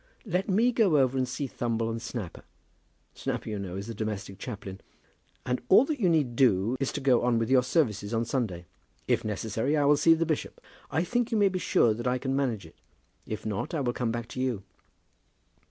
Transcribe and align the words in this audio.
Let 0.25 0.49
me 0.49 0.71
go 0.71 0.97
over 0.97 1.15
and 1.15 1.29
see 1.29 1.45
Thumble 1.47 1.91
and 1.91 2.01
Snapper, 2.01 2.41
Snapper, 3.13 3.51
you 3.51 3.59
know, 3.59 3.75
is 3.75 3.85
the 3.85 3.93
domestic 3.93 4.39
chaplain; 4.39 4.81
and 5.45 5.61
all 5.69 5.85
that 5.85 5.99
you 5.99 6.09
need 6.09 6.35
do 6.35 6.75
is 6.79 6.91
to 6.93 6.99
go 7.01 7.21
on 7.21 7.37
with 7.37 7.51
your 7.51 7.61
services 7.61 8.11
on 8.11 8.25
Sunday. 8.25 8.65
If 9.07 9.23
necessary, 9.23 9.77
I 9.77 9.85
will 9.85 9.97
see 9.97 10.15
the 10.15 10.25
bishop. 10.25 10.59
I 10.89 11.03
think 11.03 11.31
you 11.31 11.37
may 11.37 11.49
be 11.49 11.59
sure 11.59 11.93
that 11.93 12.07
I 12.07 12.17
can 12.17 12.35
manage 12.35 12.65
it. 12.65 12.77
If 13.27 13.45
not, 13.45 13.75
I 13.75 13.81
will 13.81 13.93
come 13.93 14.11
back 14.11 14.27
to 14.29 14.41
you." 14.41 14.63